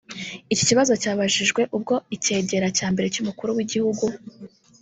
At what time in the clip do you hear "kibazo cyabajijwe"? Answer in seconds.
0.69-1.61